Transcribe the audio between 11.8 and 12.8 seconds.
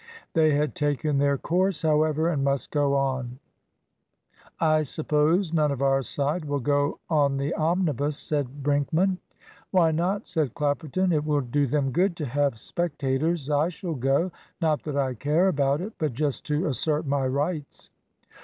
good to have